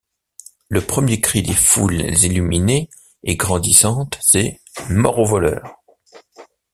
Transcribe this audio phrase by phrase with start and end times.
[0.67, 2.89] Le premier cri des foules illuminées
[3.21, 5.77] et grandissantes c’est: mort aux voleurs!